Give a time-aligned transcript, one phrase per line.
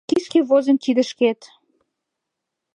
[0.09, 1.39] Кишке возын кидышкет?..